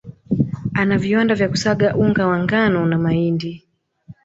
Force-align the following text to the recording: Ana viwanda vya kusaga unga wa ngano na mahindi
Ana 0.73 0.97
viwanda 0.97 1.35
vya 1.35 1.49
kusaga 1.49 1.95
unga 1.95 2.27
wa 2.27 2.43
ngano 2.43 2.85
na 2.85 2.97
mahindi 2.97 3.67